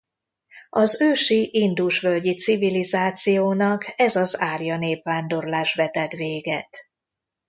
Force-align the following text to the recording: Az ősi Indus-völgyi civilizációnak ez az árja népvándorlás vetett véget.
Az 0.69 1.01
ősi 1.01 1.49
Indus-völgyi 1.51 2.35
civilizációnak 2.35 3.93
ez 3.95 4.15
az 4.15 4.39
árja 4.39 4.77
népvándorlás 4.77 5.73
vetett 5.73 6.11
véget. 6.11 6.77